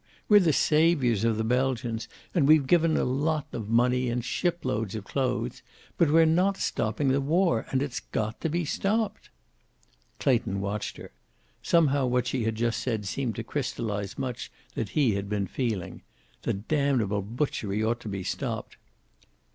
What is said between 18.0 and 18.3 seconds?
be